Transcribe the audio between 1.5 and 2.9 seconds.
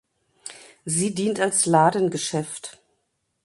Ladengeschäft.